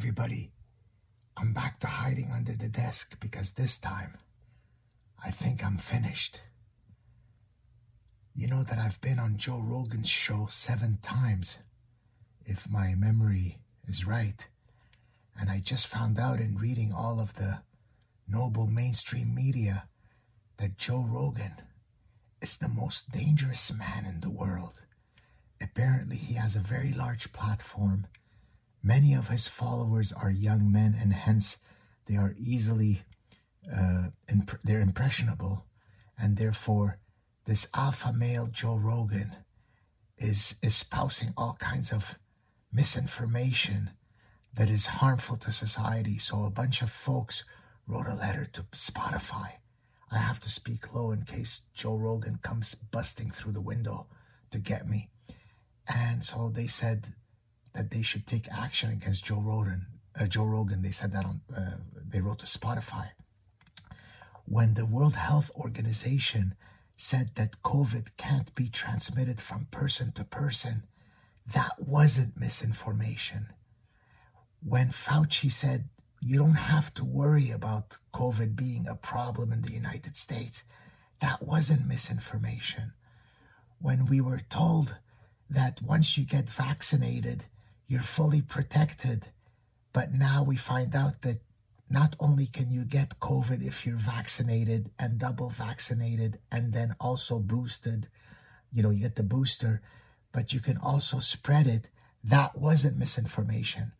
everybody. 0.00 0.50
I'm 1.36 1.52
back 1.52 1.78
to 1.80 1.86
hiding 1.86 2.30
under 2.34 2.52
the 2.52 2.70
desk 2.70 3.20
because 3.20 3.52
this 3.52 3.76
time 3.76 4.16
I 5.22 5.30
think 5.30 5.62
I'm 5.62 5.76
finished. 5.76 6.40
You 8.34 8.46
know 8.46 8.62
that 8.62 8.78
I've 8.78 8.98
been 9.02 9.18
on 9.18 9.36
Joe 9.36 9.60
Rogan's 9.62 10.08
show 10.08 10.46
seven 10.48 11.00
times, 11.02 11.58
if 12.46 12.66
my 12.66 12.94
memory 12.94 13.58
is 13.86 14.06
right. 14.06 14.48
And 15.38 15.50
I 15.50 15.60
just 15.60 15.86
found 15.86 16.18
out 16.18 16.40
in 16.40 16.56
reading 16.56 16.94
all 16.96 17.20
of 17.20 17.34
the 17.34 17.60
noble 18.26 18.68
mainstream 18.68 19.34
media 19.34 19.86
that 20.56 20.78
Joe 20.78 21.04
Rogan 21.06 21.56
is 22.40 22.56
the 22.56 22.70
most 22.70 23.12
dangerous 23.12 23.70
man 23.70 24.06
in 24.06 24.20
the 24.20 24.30
world. 24.30 24.80
Apparently, 25.60 26.16
he 26.16 26.36
has 26.36 26.56
a 26.56 26.60
very 26.60 26.90
large 26.90 27.34
platform. 27.34 28.06
Many 28.82 29.14
of 29.14 29.28
his 29.28 29.46
followers 29.48 30.12
are 30.12 30.30
young 30.30 30.70
men, 30.72 30.96
and 30.98 31.12
hence 31.12 31.58
they 32.06 32.16
are 32.16 32.34
easily 32.38 33.02
uh, 33.70 34.08
imp- 34.28 34.60
they're 34.64 34.80
impressionable, 34.80 35.66
and 36.18 36.36
therefore 36.36 36.98
this 37.44 37.66
alpha 37.74 38.12
male 38.12 38.46
Joe 38.46 38.76
Rogan 38.76 39.36
is 40.16 40.54
espousing 40.62 41.32
all 41.36 41.56
kinds 41.58 41.92
of 41.92 42.18
misinformation 42.72 43.90
that 44.54 44.70
is 44.70 44.86
harmful 44.86 45.36
to 45.38 45.52
society. 45.52 46.18
So 46.18 46.44
a 46.44 46.50
bunch 46.50 46.82
of 46.82 46.90
folks 46.90 47.44
wrote 47.86 48.06
a 48.06 48.14
letter 48.14 48.44
to 48.44 48.62
Spotify. 48.72 49.52
I 50.10 50.18
have 50.18 50.40
to 50.40 50.50
speak 50.50 50.94
low 50.94 51.12
in 51.12 51.22
case 51.22 51.62
Joe 51.72 51.96
Rogan 51.96 52.38
comes 52.42 52.74
busting 52.74 53.30
through 53.30 53.52
the 53.52 53.60
window 53.60 54.06
to 54.50 54.58
get 54.58 54.88
me. 54.88 55.08
And 55.86 56.24
so 56.24 56.48
they 56.48 56.66
said 56.66 57.14
that 57.74 57.90
they 57.90 58.02
should 58.02 58.26
take 58.26 58.50
action 58.50 58.90
against 58.90 59.24
Joe 59.24 59.40
Rogan. 59.40 59.86
Uh, 60.18 60.26
Joe 60.26 60.44
Rogan. 60.44 60.82
They 60.82 60.90
said 60.90 61.12
that 61.12 61.24
on. 61.24 61.40
Uh, 61.54 61.76
they 61.94 62.20
wrote 62.20 62.40
to 62.40 62.46
Spotify. 62.46 63.10
When 64.44 64.74
the 64.74 64.86
World 64.86 65.14
Health 65.14 65.50
Organization 65.54 66.54
said 66.96 67.30
that 67.36 67.62
COVID 67.62 68.08
can't 68.16 68.54
be 68.54 68.68
transmitted 68.68 69.40
from 69.40 69.68
person 69.70 70.12
to 70.12 70.24
person, 70.24 70.82
that 71.46 71.72
wasn't 71.78 72.38
misinformation. 72.38 73.52
When 74.62 74.90
Fauci 74.90 75.50
said 75.50 75.88
you 76.20 76.36
don't 76.38 76.52
have 76.74 76.92
to 76.94 77.04
worry 77.04 77.50
about 77.50 77.96
COVID 78.12 78.54
being 78.54 78.86
a 78.86 78.94
problem 78.94 79.52
in 79.52 79.62
the 79.62 79.72
United 79.72 80.16
States, 80.16 80.64
that 81.20 81.42
wasn't 81.42 81.86
misinformation. 81.86 82.92
When 83.78 84.04
we 84.04 84.20
were 84.20 84.42
told 84.50 84.98
that 85.48 85.80
once 85.80 86.18
you 86.18 86.24
get 86.24 86.48
vaccinated, 86.48 87.44
you're 87.90 88.02
fully 88.02 88.40
protected, 88.40 89.26
but 89.92 90.14
now 90.14 90.44
we 90.44 90.54
find 90.54 90.94
out 90.94 91.22
that 91.22 91.40
not 91.90 92.14
only 92.20 92.46
can 92.46 92.70
you 92.70 92.84
get 92.84 93.18
COVID 93.18 93.66
if 93.66 93.84
you're 93.84 93.96
vaccinated 93.96 94.92
and 94.96 95.18
double 95.18 95.50
vaccinated 95.50 96.38
and 96.52 96.72
then 96.72 96.94
also 97.00 97.40
boosted, 97.40 98.06
you 98.70 98.80
know, 98.80 98.90
you 98.90 99.00
get 99.00 99.16
the 99.16 99.24
booster, 99.24 99.82
but 100.30 100.52
you 100.52 100.60
can 100.60 100.78
also 100.78 101.18
spread 101.18 101.66
it. 101.66 101.88
That 102.22 102.56
wasn't 102.56 102.96
misinformation. 102.96 103.90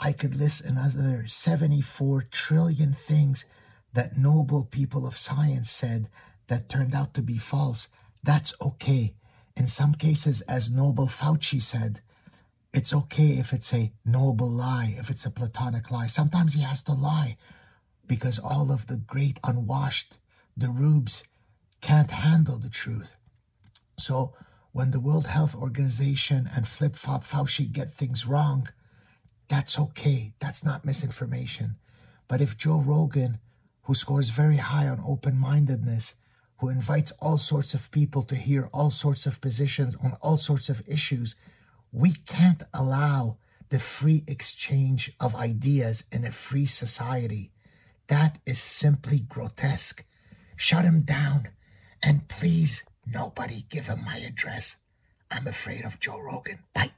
I 0.00 0.12
could 0.12 0.34
list 0.34 0.64
another 0.64 1.26
74 1.28 2.22
trillion 2.30 2.94
things 2.94 3.44
that 3.92 4.16
noble 4.16 4.64
people 4.64 5.06
of 5.06 5.18
science 5.18 5.70
said 5.70 6.08
that 6.46 6.70
turned 6.70 6.94
out 6.94 7.12
to 7.12 7.20
be 7.20 7.36
false. 7.36 7.88
That's 8.22 8.54
okay. 8.58 9.12
In 9.54 9.66
some 9.66 9.94
cases, 9.94 10.40
as 10.42 10.70
Noble 10.70 11.08
Fauci 11.08 11.60
said, 11.60 12.00
it's 12.74 12.92
okay 12.92 13.38
if 13.38 13.52
it's 13.52 13.72
a 13.72 13.92
noble 14.04 14.50
lie, 14.50 14.96
if 14.98 15.08
it's 15.08 15.24
a 15.24 15.30
platonic 15.30 15.90
lie. 15.92 16.08
Sometimes 16.08 16.54
he 16.54 16.62
has 16.62 16.82
to 16.82 16.92
lie 16.92 17.36
because 18.06 18.38
all 18.40 18.72
of 18.72 18.88
the 18.88 18.96
great 18.96 19.38
unwashed, 19.44 20.18
the 20.56 20.68
rubes, 20.68 21.22
can't 21.80 22.10
handle 22.10 22.58
the 22.58 22.68
truth. 22.68 23.16
So 23.96 24.34
when 24.72 24.90
the 24.90 24.98
World 24.98 25.28
Health 25.28 25.54
Organization 25.54 26.50
and 26.54 26.66
Flip 26.66 26.96
Flop 26.96 27.24
Fauci 27.24 27.70
get 27.70 27.94
things 27.94 28.26
wrong, 28.26 28.68
that's 29.48 29.78
okay. 29.78 30.34
That's 30.40 30.64
not 30.64 30.84
misinformation. 30.84 31.76
But 32.26 32.40
if 32.40 32.56
Joe 32.56 32.80
Rogan, 32.80 33.38
who 33.82 33.94
scores 33.94 34.30
very 34.30 34.56
high 34.56 34.88
on 34.88 35.00
open 35.06 35.38
mindedness, 35.38 36.14
who 36.58 36.70
invites 36.70 37.12
all 37.20 37.38
sorts 37.38 37.72
of 37.72 37.90
people 37.92 38.22
to 38.24 38.34
hear 38.34 38.68
all 38.72 38.90
sorts 38.90 39.26
of 39.26 39.40
positions 39.40 39.94
on 40.02 40.16
all 40.20 40.38
sorts 40.38 40.68
of 40.68 40.82
issues, 40.88 41.36
we 41.94 42.12
can't 42.26 42.64
allow 42.74 43.38
the 43.68 43.78
free 43.78 44.24
exchange 44.26 45.12
of 45.20 45.36
ideas 45.36 46.02
in 46.10 46.24
a 46.24 46.32
free 46.32 46.66
society. 46.66 47.52
That 48.08 48.38
is 48.44 48.58
simply 48.58 49.20
grotesque. 49.20 50.04
Shut 50.56 50.84
him 50.84 51.02
down. 51.02 51.50
And 52.02 52.26
please, 52.26 52.82
nobody 53.06 53.64
give 53.70 53.86
him 53.86 54.04
my 54.04 54.18
address. 54.18 54.76
I'm 55.30 55.46
afraid 55.46 55.84
of 55.84 56.00
Joe 56.00 56.20
Rogan. 56.20 56.58
Bye. 56.74 56.90